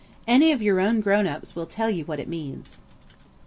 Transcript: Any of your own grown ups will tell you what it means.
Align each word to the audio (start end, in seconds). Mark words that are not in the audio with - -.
Any 0.27 0.51
of 0.51 0.63
your 0.63 0.79
own 0.79 0.99
grown 1.01 1.27
ups 1.27 1.55
will 1.55 1.67
tell 1.67 1.91
you 1.91 2.05
what 2.05 2.19
it 2.19 2.27
means. 2.27 2.79